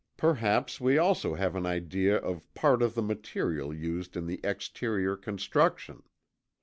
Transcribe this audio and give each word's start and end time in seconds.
Perhaps 0.17 0.81
we 0.81 0.97
also 0.97 1.35
have 1.35 1.55
an 1.55 1.67
idea 1.67 2.17
of 2.17 2.51
part 2.55 2.81
of 2.81 2.95
the 2.95 3.03
material 3.03 3.71
used 3.71 4.17
in 4.17 4.25
the 4.25 4.39
exterior 4.43 5.15
construction. 5.15 6.01